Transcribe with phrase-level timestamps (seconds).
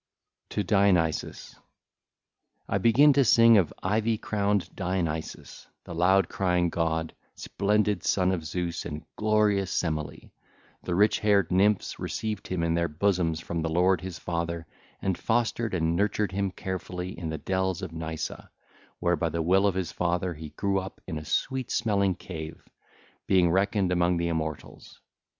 [0.01, 0.49] XXVI.
[0.49, 1.59] TO DIONYSUS (ll.
[1.59, 1.61] 1
[2.69, 8.31] 9) I begin to sing of ivy crowned Dionysus, the loud crying god, splendid son
[8.31, 10.31] of Zeus and glorious Semele.
[10.81, 14.65] The rich haired Nymphs received him in their bosoms from the lord his father
[15.03, 18.49] and fostered and nurtured him carefully in the dells of Nysa,
[18.97, 22.67] where by the will of his father he grew up in a sweet smelling cave,
[23.27, 24.99] being reckoned among the immortals.